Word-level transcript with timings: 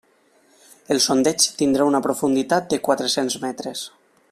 El 0.95 1.01
sondeig 1.03 1.45
tindrà 1.59 1.87
una 1.91 2.01
profunditat 2.07 2.67
de 2.73 2.81
quatre-cents 2.89 3.39
metres. 3.47 3.87